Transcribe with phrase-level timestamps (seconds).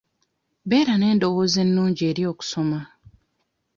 [0.69, 2.79] Beera n'endowooza ennungi eri okusoma.